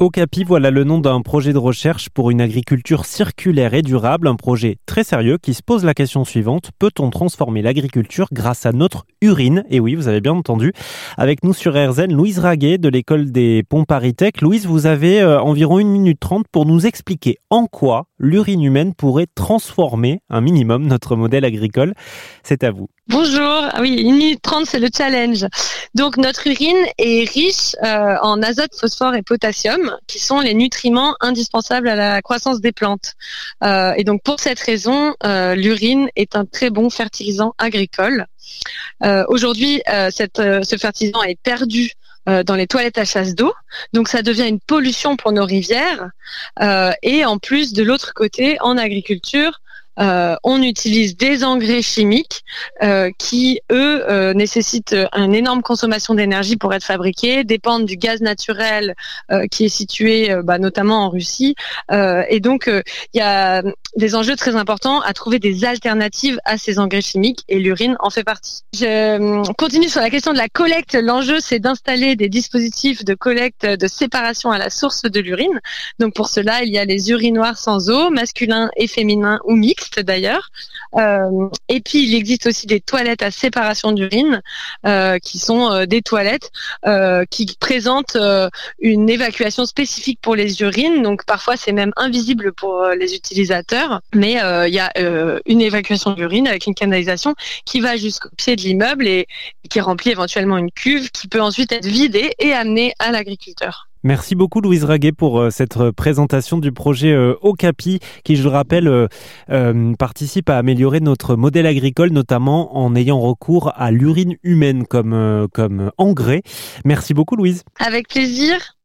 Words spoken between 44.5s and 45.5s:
pollution pour nos